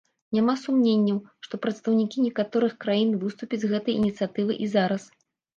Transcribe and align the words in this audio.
Няма 0.35 0.53
сумненняў, 0.61 1.19
што 1.47 1.59
прадстаўнікі 1.65 2.25
некаторых 2.29 2.73
краін 2.87 3.13
выступяць 3.25 3.63
з 3.67 3.71
гэтай 3.75 4.01
ініцыятывай 4.03 4.63
і 4.67 4.73
зараз. 4.77 5.03